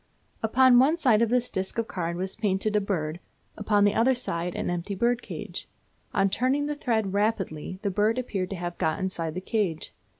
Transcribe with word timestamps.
Upon 0.41 0.79
one 0.79 0.97
side 0.97 1.21
of 1.21 1.29
this 1.29 1.51
disc 1.51 1.77
of 1.77 1.87
card 1.87 2.17
was 2.17 2.35
painted 2.35 2.75
a 2.75 2.81
bird, 2.81 3.19
upon 3.55 3.83
the 3.83 3.93
other 3.93 4.15
side 4.15 4.55
an 4.55 4.71
empty 4.71 4.95
bird 4.95 5.21
cage. 5.21 5.67
On 6.11 6.27
turning 6.27 6.65
the 6.65 6.73
thread 6.75 7.13
rapidly 7.13 7.77
the 7.83 7.91
bird 7.91 8.17
appeared 8.17 8.49
to 8.49 8.55
have 8.55 8.79
got 8.79 8.97
inside 8.99 9.35
the 9.35 9.41
cage. 9.41 9.93